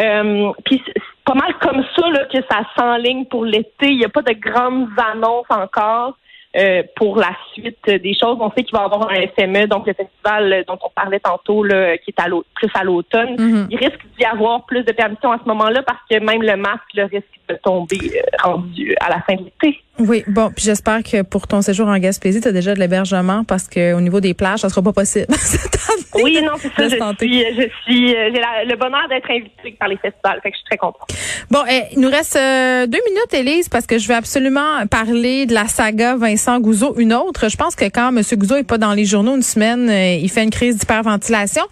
Euh, 0.00 0.50
Puis 0.64 0.82
c'est 0.84 0.92
c'est 0.96 1.32
pas 1.32 1.34
mal 1.34 1.54
comme 1.60 1.84
ça 1.96 2.08
là, 2.10 2.24
que 2.24 2.38
ça 2.50 2.62
s'enligne 2.76 3.24
pour 3.26 3.44
l'été. 3.44 3.88
Il 3.88 3.98
n'y 3.98 4.04
a 4.04 4.08
pas 4.08 4.22
de 4.22 4.32
grandes 4.32 4.88
annonces 5.12 5.46
encore. 5.50 6.16
Euh, 6.56 6.82
pour 6.96 7.16
la 7.16 7.36
suite 7.52 7.84
des 7.86 8.14
choses, 8.14 8.38
on 8.40 8.50
sait 8.52 8.62
qu'il 8.64 8.76
va 8.76 8.82
y 8.82 8.84
avoir 8.84 9.10
un 9.10 9.26
FME, 9.36 9.66
donc 9.66 9.86
le 9.86 9.92
festival 9.92 10.52
euh, 10.52 10.62
dont 10.66 10.78
on 10.82 10.90
parlait 10.90 11.20
tantôt, 11.20 11.62
là, 11.62 11.98
qui 11.98 12.10
est 12.10 12.20
à 12.20 12.26
plus 12.54 12.70
à 12.74 12.84
l'automne. 12.84 13.36
Mhm. 13.38 13.68
Il 13.70 13.78
risque 13.78 14.00
d'y 14.18 14.24
avoir 14.24 14.64
plus 14.64 14.82
de 14.82 14.92
permissions 14.92 15.32
à 15.32 15.38
ce 15.38 15.48
moment-là 15.48 15.82
parce 15.82 16.00
que 16.10 16.18
même 16.18 16.42
le 16.42 16.56
masque 16.56 16.94
le 16.94 17.04
risque 17.04 17.24
de 17.48 17.56
tomber 17.56 17.98
euh, 18.16 18.36
rendu 18.42 18.94
à 19.00 19.10
la 19.10 19.20
fin 19.20 19.34
de 19.34 19.44
l'été. 19.44 19.82
Oui, 19.98 20.24
bon, 20.28 20.50
puis 20.54 20.64
j'espère 20.64 21.02
que 21.02 21.22
pour 21.22 21.46
ton 21.46 21.62
séjour 21.62 21.88
en 21.88 21.98
Gaspésie, 21.98 22.40
tu 22.40 22.48
as 22.48 22.52
déjà 22.52 22.74
de 22.74 22.80
l'hébergement 22.80 23.44
parce 23.44 23.66
que 23.66 23.94
au 23.94 24.00
niveau 24.00 24.20
des 24.20 24.34
plages, 24.34 24.60
ça 24.60 24.68
sera 24.68 24.82
pas 24.82 24.92
possible 24.92 25.26
cette 25.38 25.74
année. 25.74 26.22
Oui, 26.22 26.38
non, 26.42 26.52
c'est 26.58 26.68
ça. 26.74 26.82
Laisse 26.82 26.92
Je 26.92 27.26
suis, 27.26 27.44
je 27.44 27.68
suis, 27.84 28.14
euh, 28.14 28.30
j'ai 28.34 28.40
la- 28.40 28.64
le 28.64 28.76
bonheur 28.76 29.08
d'être 29.08 29.30
invitée 29.30 29.76
par 29.78 29.88
les 29.88 29.96
festivals, 29.96 30.40
fait 30.42 30.50
que 30.50 30.56
je 30.56 30.60
suis 30.60 30.66
très 30.68 30.76
contente. 30.76 31.08
Bon, 31.50 31.60
eh, 31.70 31.82
il 31.92 32.00
nous 32.00 32.10
reste 32.10 32.36
euh, 32.36 32.86
deux 32.86 33.00
minutes, 33.08 33.32
Élise, 33.32 33.68
parce 33.68 33.86
que 33.86 33.98
je 33.98 34.06
veux 34.08 34.14
absolument 34.14 34.86
parler 34.90 35.46
de 35.46 35.54
la 35.54 35.66
saga 35.66 36.16
Vincent 36.16 36.58
Gouzeau. 36.60 36.94
Une 36.98 37.14
autre, 37.14 37.48
je 37.50 37.56
pense 37.56 37.74
que 37.74 37.84
quand 37.86 38.08
M. 38.14 38.22
Gouzeau 38.38 38.56
est 38.56 38.64
pas 38.64 38.78
dans 38.78 38.92
les 38.92 39.04
journaux 39.04 39.36
une 39.36 39.42
semaine, 39.42 39.88
euh, 39.88 40.18
il 40.20 40.28
fait 40.30 40.42
une 40.42 40.50
crise 40.50 40.76
d'hyperventilation. 40.76 41.62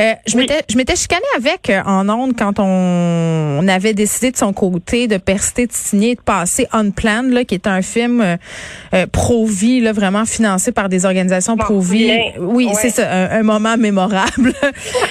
Euh, 0.00 0.12
je 0.26 0.34
Oui. 0.36 0.42
m'étais 0.42 0.60
je 0.70 0.76
m'étais 0.76 0.96
chicanée 0.96 1.22
avec 1.36 1.70
euh, 1.70 1.80
en 1.86 2.08
ondes 2.08 2.34
quand 2.36 2.58
on, 2.58 2.64
on 3.62 3.68
avait 3.68 3.94
décidé 3.94 4.30
de 4.32 4.36
son 4.36 4.52
côté 4.52 5.06
de 5.08 5.16
persister, 5.18 5.66
de 5.66 5.72
signer, 5.72 6.14
de 6.16 6.20
passer 6.20 6.66
Unplanned, 6.72 7.32
là, 7.32 7.44
qui 7.44 7.54
est 7.54 7.66
un 7.66 7.69
film 7.82 8.20
euh, 8.20 8.36
euh, 8.94 9.06
pro-vie, 9.10 9.80
là, 9.80 9.92
vraiment 9.92 10.24
financé 10.24 10.72
par 10.72 10.88
des 10.88 11.04
organisations 11.04 11.56
pro-vie. 11.56 12.12
Oui, 12.38 12.66
Ouais. 12.66 12.72
c'est 12.80 12.90
ça, 12.90 13.10
un, 13.10 13.40
un 13.40 13.42
moment 13.42 13.76
mémorable. 13.76 14.52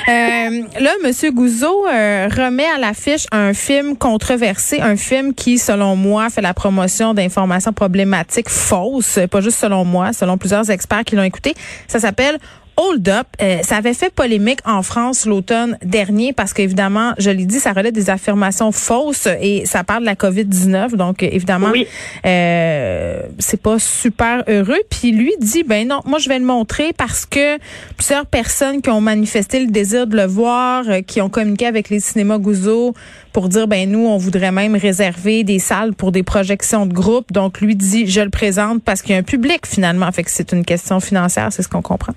Euh, 0.10 0.62
là, 0.80 0.92
Monsieur 1.04 1.32
Gouzeau 1.32 1.86
euh, 1.88 2.28
remet 2.36 2.66
à 2.66 2.80
l'affiche 2.80 3.28
un 3.32 3.54
film 3.54 3.96
controversé, 3.96 4.82
un 4.82 4.96
film 4.96 5.34
qui, 5.36 5.60
selon 5.60 5.96
moi, 5.96 6.30
fait 6.32 6.42
la 6.42 6.54
promotion 6.56 7.14
d'informations 7.14 7.74
problématiques 7.74 8.50
fausses, 8.50 9.20
pas 9.30 9.42
juste 9.42 9.60
selon 9.60 9.86
moi, 9.86 10.12
selon 10.14 10.38
plusieurs 10.38 10.70
experts 10.72 11.04
qui 11.06 11.16
l'ont 11.16 11.24
écouté. 11.24 11.54
Ça 11.88 12.00
s'appelle 12.00 12.40
Hold 12.82 13.10
Up, 13.10 13.28
euh, 13.42 13.58
ça 13.62 13.76
avait 13.76 13.94
fait 13.94 14.10
polémique 14.10 14.60
en 14.64 14.84
France 14.84 15.26
l'automne 15.26 15.78
dernier 15.84 16.32
parce 16.32 16.54
qu'évidemment, 16.54 17.12
je 17.18 17.30
l'ai 17.30 17.44
dit, 17.46 17.60
ça 17.60 17.74
relève 17.74 17.92
des 17.92 18.10
affirmations 18.10 18.72
fausses 18.72 19.28
et 19.42 19.66
ça 19.66 19.84
parle 19.84 20.04
de 20.04 20.06
la 20.06 20.16
COVID-19. 20.16 20.96
Donc, 20.96 21.22
évidemment, 21.22 21.72
Oui. 21.74 21.86
euh, 22.26 23.24
c'est 23.38 23.62
pas 23.62 23.80
super 23.80 24.46
heureux. 24.48 24.80
Puis 24.90 25.12
lui 25.12 25.34
dit, 25.42 25.64
ben 25.64 25.90
non, 25.90 26.00
moi 26.06 26.20
je 26.20 26.30
vais 26.30 26.40
le 26.40 26.46
montrer 26.46 26.94
parce 26.94 27.26
que 27.26 27.58
plusieurs 27.98 28.26
personnes 28.26 28.82
qui 28.82 28.90
ont 28.90 29.02
manifesté 29.02 29.60
le 29.60 29.68
désir 29.68 30.08
de 30.08 30.16
le 30.16 30.26
voir, 30.26 30.86
euh, 30.88 31.02
qui 31.02 31.20
ont 31.20 31.30
communiqué 31.30 31.66
avec 31.66 31.90
les 31.90 32.00
cinémas 32.00 32.38
Gouzeau 32.38 32.94
pour 33.34 33.50
dire, 33.50 33.68
ben 33.68 33.92
nous, 33.92 34.08
on 34.08 34.18
voudrait 34.18 34.54
même 34.54 34.78
réserver 34.78 35.44
des 35.44 35.60
salles 35.60 35.94
pour 35.96 36.14
des 36.14 36.24
projections 36.24 36.86
de 36.86 36.94
groupe. 36.94 37.34
Donc 37.34 37.60
lui 37.60 37.76
dit, 37.76 38.08
je 38.08 38.22
le 38.22 38.30
présente 38.30 38.82
parce 38.84 39.02
qu'il 39.02 39.12
y 39.12 39.16
a 39.16 39.18
un 39.18 39.24
public 39.24 39.68
finalement. 39.68 40.10
Fait 40.14 40.24
que 40.24 40.32
c'est 40.32 40.54
une 40.54 40.64
question 40.64 41.02
financière, 41.02 41.50
c'est 41.52 41.62
ce 41.62 41.68
qu'on 41.68 41.82
comprend. 41.82 42.14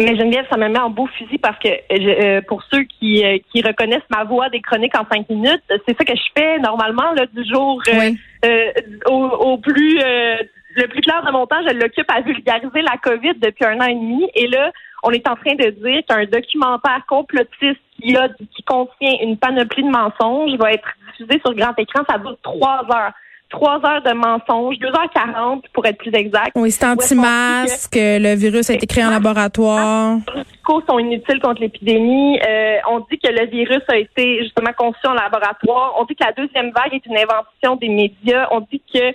Mais 0.00 0.16
Geneviève, 0.16 0.46
ça 0.50 0.56
me 0.56 0.68
met 0.68 0.78
en 0.78 0.90
beau 0.90 1.06
fusil 1.18 1.38
parce 1.38 1.58
que 1.58 1.68
je- 1.90 2.24
euh, 2.24 2.40
pour 2.48 2.62
ceux 2.72 2.82
qui, 2.84 3.24
euh, 3.24 3.38
qui 3.52 3.62
reconnaissent 3.62 4.08
ma 4.10 4.24
voix 4.24 4.48
des 4.48 4.60
chroniques 4.60 4.96
en 4.98 5.06
cinq 5.12 5.28
minutes, 5.28 5.62
c'est 5.68 5.96
ça 5.96 6.04
que 6.04 6.16
je 6.16 6.22
fais 6.36 6.58
normalement 6.58 7.12
là, 7.12 7.26
du 7.26 7.44
jour 7.48 7.80
euh, 7.88 7.98
Oui. 7.98 8.18
euh, 8.44 8.72
au, 9.06 9.24
au 9.52 9.58
plus 9.58 10.00
euh, 10.00 10.36
le 10.74 10.86
plus 10.88 11.02
clair 11.02 11.22
de 11.24 11.30
mon 11.30 11.46
temps, 11.46 11.60
je 11.68 11.74
l'occupe 11.74 12.10
à 12.10 12.22
vulgariser 12.22 12.80
la 12.80 12.96
COVID 13.02 13.34
depuis 13.36 13.64
un 13.66 13.78
an 13.80 13.86
et 13.86 13.94
demi. 13.94 14.26
Et 14.34 14.46
là, 14.46 14.72
on 15.02 15.10
est 15.10 15.28
en 15.28 15.36
train 15.36 15.54
de 15.54 15.68
dire 15.68 16.00
qu'un 16.08 16.24
documentaire 16.24 17.02
complotiste 17.06 17.80
qui 18.00 18.16
a 18.16 18.28
qui 18.56 18.62
contient 18.62 19.12
une 19.22 19.36
panoplie 19.36 19.82
de 19.82 19.90
mensonges 19.90 20.56
va 20.58 20.72
être 20.72 20.88
diffusé 21.10 21.40
sur 21.44 21.54
grand 21.54 21.78
écran. 21.78 22.02
Ça 22.08 22.16
dure 22.18 22.36
trois 22.42 22.86
heures. 22.90 23.12
Trois 23.52 23.74
heures 23.86 24.02
de 24.02 24.12
mensonges, 24.14 24.76
2h40 24.78 25.62
pour 25.72 25.84
être 25.86 25.98
plus 25.98 26.12
exact. 26.14 26.52
Oui, 26.56 26.70
c'est 26.70 26.86
anti-masque, 26.86 27.94
le 27.94 28.34
virus 28.34 28.70
a 28.70 28.74
été 28.74 28.86
créé 28.86 29.04
en 29.04 29.10
laboratoire. 29.10 30.16
médicaux 30.34 30.82
sont 30.88 30.98
inutiles 30.98 31.38
contre 31.40 31.60
l'épidémie. 31.60 32.40
Euh, 32.40 32.76
on 32.90 33.00
dit 33.10 33.18
que 33.18 33.28
le 33.30 33.46
virus 33.46 33.82
a 33.88 33.96
été 33.98 34.42
justement 34.42 34.72
conçu 34.76 35.06
en 35.06 35.12
laboratoire. 35.12 35.94
On 36.00 36.04
dit 36.04 36.14
que 36.16 36.24
la 36.24 36.32
deuxième 36.32 36.70
vague 36.72 36.94
est 36.94 37.04
une 37.06 37.16
invention 37.16 37.76
des 37.76 37.88
médias. 37.88 38.48
On 38.50 38.60
dit 38.60 38.82
que 38.92 38.98
euh, 38.98 39.12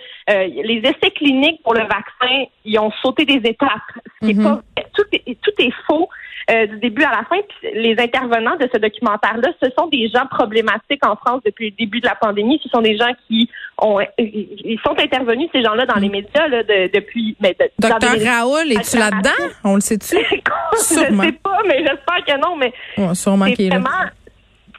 les 0.64 0.82
essais 0.84 1.12
cliniques 1.12 1.62
pour 1.64 1.74
le 1.74 1.82
vaccin, 1.82 2.46
ils 2.64 2.78
ont 2.80 2.92
sauté 3.02 3.26
des 3.26 3.42
étapes. 3.50 3.70
Ce 4.22 4.26
qui 4.28 4.32
est 4.32 4.36
Mhm. 4.36 4.44
pas 4.44 4.62
tout 4.96 5.04
est, 5.14 5.38
tout 5.42 5.52
est 5.60 5.74
faux. 5.88 6.08
euh, 6.50 6.66
du 6.66 6.78
début 6.78 7.04
à 7.04 7.10
la 7.12 7.24
fin, 7.26 7.36
Puis 7.50 7.70
les 7.74 8.00
intervenants 8.00 8.56
de 8.56 8.70
ce 8.74 8.78
documentaire-là, 8.80 9.50
ce 9.62 9.70
sont 9.78 9.88
des 9.88 10.08
gens 10.08 10.26
problématiques 10.28 11.06
en 11.06 11.18
France 11.18 11.42
depuis 11.46 11.72
le 11.72 11.76
début 11.76 12.00
de 12.00 12.06
la 12.08 12.16
pandémie. 12.16 12.58
Ce 12.64 12.70
sont 12.70 12.80
des 12.82 12.96
gens 12.98 13.12
qui 13.28 13.50
ils 14.18 14.80
sont 14.86 14.98
intervenus 15.00 15.50
ces 15.54 15.62
gens-là 15.64 15.86
dans 15.86 16.00
les 16.00 16.10
médias 16.10 16.48
là, 16.48 16.64
de- 16.64 16.90
depuis. 16.94 17.36
Mais 17.40 17.56
de- 17.60 17.70
Docteur 17.80 18.16
Raoul, 18.26 18.72
es-tu 18.72 18.98
là-dedans? 18.98 19.54
On 19.64 19.76
le 19.76 19.82
sait-tu? 19.82 20.16
je 20.74 20.78
Sûrement. 20.80 21.24
sais 21.24 21.32
pas, 21.34 21.60
mais 21.68 21.80
j'espère 21.80 22.26
que 22.28 22.40
non. 22.42 22.56
Mais 22.56 22.74
Ouais, 22.98 23.14
sûrement 23.16 23.46
qu'il 23.52 23.68
est 23.68 23.70
là. 23.70 23.80
vraiment, 23.80 24.10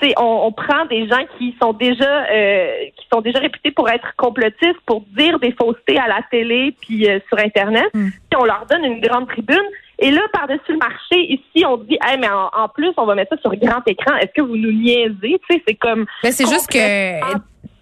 sais, 0.01 0.15
on, 0.17 0.47
on 0.47 0.53
prend 0.53 0.85
des 0.87 1.09
gens 1.09 1.25
qui 1.39 1.55
sont 1.61 1.73
déjà, 1.73 2.25
euh, 2.31 2.71
qui 2.97 3.07
sont 3.13 3.21
déjà 3.21 3.39
réputés 3.39 3.71
pour 3.71 3.89
être 3.89 4.13
complotistes, 4.17 4.81
pour 4.87 5.03
dire 5.17 5.39
des 5.39 5.53
faussetés 5.53 5.99
à 5.99 6.07
la 6.09 6.21
télé 6.31 6.75
puis 6.81 7.09
euh, 7.09 7.19
sur 7.29 7.39
Internet. 7.39 7.87
Mm. 7.95 8.09
Puis 8.11 8.41
on 8.41 8.45
leur 8.45 8.65
donne 8.71 8.85
une 8.85 9.01
grande 9.01 9.29
tribune. 9.29 9.57
Et 10.01 10.13
là, 10.13 10.21
par-dessus 10.33 10.61
le 10.71 10.77
marché, 10.79 11.17
ici, 11.33 11.65
on 11.67 11.77
dit, 11.79 11.99
hey, 12.05 12.17
mais 12.21 12.29
en, 12.29 12.49
en 12.57 12.69
plus, 12.69 12.93
on 12.97 13.05
va 13.05 13.17
mettre 13.17 13.35
ça 13.35 13.41
sur 13.41 13.55
grand 13.57 13.83
écran. 13.87 14.15
Est-ce 14.19 14.33
que 14.33 14.43
vous 14.43 14.57
nous 14.57 14.71
niaisez? 14.71 15.13
Tu 15.23 15.41
sais, 15.51 15.63
c'est 15.67 15.75
comme. 15.75 16.07
Ben, 16.23 16.31
c'est 16.31 16.49
juste 16.49 16.71
que, 16.71 16.79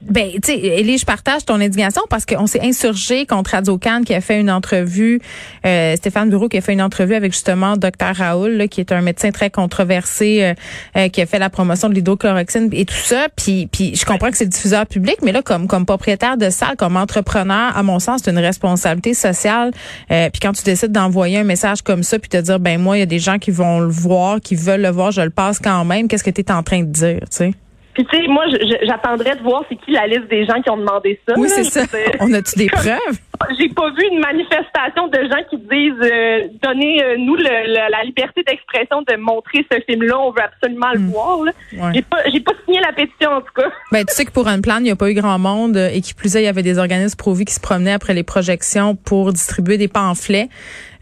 ben, 0.09 0.31
tu 0.35 0.53
sais, 0.53 0.59
Élie, 0.59 0.99
je 0.99 1.05
partage 1.05 1.45
ton 1.45 1.61
indignation 1.61 2.03
parce 2.09 2.25
qu'on 2.25 2.47
s'est 2.47 2.63
insurgé 2.63 3.27
contre 3.27 3.53
Radio 3.53 3.77
Cannes 3.77 4.05
qui 4.05 4.15
a 4.15 4.21
fait 4.21 4.41
une 4.41 4.51
entrevue, 4.51 5.21
euh, 5.65 5.97
Stéphane 5.97 6.31
Bureau 6.31 6.49
qui 6.49 6.57
a 6.57 6.61
fait 6.61 6.73
une 6.73 6.83
entrevue 6.83 7.15
avec 7.15 7.33
justement 7.33 7.77
Dr 7.77 8.15
Raoul, 8.15 8.53
là, 8.53 8.69
qui 8.69 8.81
est 8.81 8.93
un 8.93 9.01
médecin 9.01 9.31
très 9.33 9.51
controversé, 9.51 10.45
euh, 10.45 10.55
euh, 10.97 11.09
qui 11.09 11.21
a 11.21 11.27
fait 11.27 11.39
la 11.39 11.51
promotion 11.51 11.89
de 11.89 11.95
l'hydrochloroxine 11.95 12.69
et 12.73 12.85
tout 12.85 12.95
ça. 12.95 13.27
Puis, 13.35 13.69
puis 13.71 13.97
je 13.97 14.05
comprends 14.05 14.31
que 14.31 14.37
c'est 14.37 14.49
diffuseur 14.49 14.87
public, 14.87 15.17
mais 15.23 15.33
là, 15.33 15.43
comme 15.43 15.67
comme 15.67 15.87
propriétaire 15.87 16.37
de 16.37 16.51
salle, 16.51 16.77
comme 16.77 16.97
entrepreneur, 16.97 17.77
à 17.77 17.83
mon 17.83 17.99
sens, 17.99 18.21
c'est 18.25 18.31
une 18.31 18.39
responsabilité 18.39 19.13
sociale. 19.13 19.73
Euh, 20.11 20.31
puis 20.31 20.41
quand 20.41 20.53
tu 20.53 20.63
décides 20.63 20.93
d'envoyer 20.93 21.39
un 21.39 21.45
message 21.45 21.83
comme 21.83 22.03
ça, 22.03 22.19
puis 22.19 22.29
te 22.29 22.37
dire, 22.37 22.61
ben 22.61 22.81
moi, 22.81 22.97
il 22.97 23.01
y 23.01 23.03
a 23.03 23.07
des 23.07 23.19
gens 23.19 23.39
qui 23.39 23.51
vont 23.51 23.81
le 23.81 23.89
voir, 23.89 24.41
qui 24.41 24.55
veulent 24.55 24.83
le 24.83 24.91
voir, 24.91 25.11
je 25.11 25.23
le 25.23 25.31
passe 25.31 25.59
quand 25.59 25.85
même. 25.85 26.09
Qu'est-ce 26.09 26.25
que 26.25 26.31
tu 26.31 26.43
es 26.43 26.51
en 26.53 26.63
train 26.63 26.81
de 26.81 26.93
dire, 26.93 27.21
tu 27.23 27.37
sais? 27.37 27.55
Puis 27.97 28.05
tu 28.13 28.15
sais, 28.19 28.29
moi, 28.29 28.45
j'attendrais 28.83 29.37
de 29.37 29.43
voir 29.43 29.65
c'est 29.71 29.77
qui 29.77 29.93
la 29.93 30.07
liste 30.07 30.29
des 30.29 30.45
gens 30.45 30.61
qui 30.61 30.69
ont 30.69 30.77
demandé 30.77 31.19
ça. 31.27 31.33
Oui, 31.39 31.49
c'est 31.49 31.65
ça. 31.65 31.81
On 32.21 32.31
a-tu 32.35 32.59
des 32.59 32.67
preuves? 32.67 33.19
J'ai 33.59 33.69
pas 33.71 33.89
vu 33.91 34.05
une 34.13 34.19
manifestation 34.21 35.09
de 35.09 35.19
gens 35.31 35.43
qui 35.49 35.57
disent 35.57 36.11
euh, 36.11 36.41
donnez-nous 36.63 37.37
le- 37.37 37.67
le- 37.69 37.91
la 37.91 38.03
liberté 38.05 38.43
d'expression 38.47 39.01
de 39.09 39.17
montrer 39.17 39.65
ce 39.71 39.79
film-là, 39.89 40.19
on 40.19 40.31
veut 40.31 40.43
absolument 40.43 40.93
le 40.93 41.01
voir. 41.01 41.39
Hmm. 41.39 41.47
Ouais. 41.81 41.93
J'ai 41.95 42.03
pas 42.03 42.17
j'ai 42.31 42.41
pas 42.41 42.53
signé 42.67 42.81
la 42.81 42.93
pétition 42.93 43.31
en 43.31 43.41
tout 43.41 43.53
cas. 43.57 43.69
Ben, 43.93 44.05
tu 44.05 44.15
sais 44.15 44.27
que 44.27 44.31
pour 44.31 44.47
un 44.49 44.61
plan, 44.61 44.77
il 44.79 44.83
n'y 44.85 44.91
a 44.91 44.97
pas 44.97 45.11
eu 45.11 45.15
grand 45.15 45.39
monde 45.39 45.77
euh, 45.79 45.89
et 45.91 46.03
qui 46.03 46.13
plus 46.13 46.37
est, 46.37 46.43
il 46.43 46.45
y 46.45 46.49
avait 46.49 46.63
des 46.63 46.79
organismes 46.79 47.17
pro-vie 47.17 47.47
qui 47.47 47.55
se 47.55 47.61
promenaient 47.61 47.93
après 47.95 48.13
les 48.13 48.23
projections 48.25 48.95
pour 48.95 49.33
distribuer 49.33 49.79
des 49.79 49.89
pamphlets. 49.89 50.49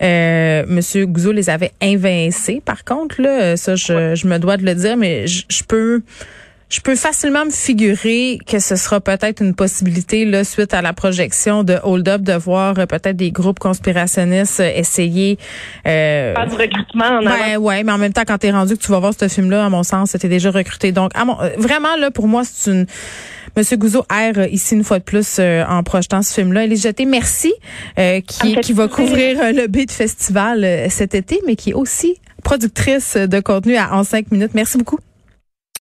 Euh, 0.03 0.65
Monsieur 0.69 1.07
Gouzeau 1.07 1.33
les 1.33 1.51
avait 1.51 1.73
invincés, 1.83 2.63
par 2.65 2.85
contre, 2.85 3.21
là, 3.23 3.43
euh, 3.43 3.57
ça, 3.57 3.75
je, 3.77 4.15
je 4.15 4.27
me 4.29 4.39
dois 4.39 4.57
de 4.57 4.65
le 4.65 4.75
dire, 4.75 4.97
mais 4.97 5.27
je 5.27 5.65
peux... 5.69 6.03
Je 6.75 6.81
peux 6.81 6.97
facilement 6.97 7.45
me 7.45 7.51
figurer 7.51 8.41
que 8.45 8.59
ce 8.59 8.75
sera 8.75 9.01
peut-être 9.01 9.41
une 9.41 9.55
possibilité 9.55 10.25
là 10.25 10.43
suite 10.43 10.75
à 10.75 10.83
la 10.83 10.93
projection 10.93 11.63
de 11.63 11.79
Hold 11.85 12.09
Up 12.09 12.23
de 12.23 12.33
voir 12.33 12.77
euh, 12.81 12.87
peut-être 12.87 13.15
des 13.15 13.31
groupes 13.31 13.61
conspirationnistes 13.61 14.59
euh, 14.59 14.73
essayer 14.75 15.39
euh, 15.87 16.35
Pas 16.35 16.47
du 16.47 16.57
recrutement 16.57 17.05
en 17.05 17.23
ben 17.23 17.59
ouais, 17.59 17.85
mais 17.85 17.93
en 17.93 17.99
même 17.99 18.13
temps, 18.13 18.25
quand 18.27 18.39
t'es 18.39 18.51
rendu 18.51 18.77
que 18.77 18.83
tu 18.83 18.91
vas 18.91 18.99
voir 18.99 19.13
ce 19.17 19.29
film-là, 19.29 19.65
à 19.65 19.69
mon 19.69 19.85
sens, 19.85 20.11
c'était 20.11 20.29
déjà 20.29 20.51
recruté. 20.51 20.91
Donc, 20.91 21.13
à 21.15 21.25
mon, 21.25 21.41
euh, 21.41 21.51
vraiment 21.59 21.95
là, 21.95 22.11
pour 22.11 22.27
moi, 22.27 22.43
c'est 22.45 22.73
une. 22.73 22.87
Monsieur 23.57 23.77
Gouzeau 23.77 24.05
erre 24.13 24.49
ici 24.53 24.75
une 24.75 24.83
fois 24.83 24.99
de 24.99 25.05
plus 25.05 25.37
euh, 25.39 25.65
en 25.69 25.85
projetant 25.85 26.23
ce 26.23 26.35
film-là. 26.35 26.65
Elie 26.65 26.77
Jeté, 26.77 27.05
merci, 27.07 27.55
euh, 28.01 28.21
qui, 28.21 28.57
qui 28.57 28.73
va 28.73 28.89
couvrir 28.89 29.53
le 29.53 29.69
B 29.69 29.87
de 29.87 29.93
festival 29.93 30.89
cet 30.91 31.15
été, 31.15 31.41
mais 31.47 31.55
qui 31.55 31.71
est 31.71 31.75
aussi 31.75 32.17
productrice 32.43 33.17
de 33.17 33.39
contenu 33.39 33.77
à 33.77 33.95
En 33.95 34.03
5 34.03 34.33
minutes. 34.33 34.55
Merci 34.55 34.77
beaucoup. 34.77 34.99